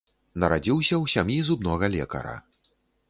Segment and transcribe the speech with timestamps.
[0.43, 2.35] Нарадзіўся ў сям'і зубнога лекара.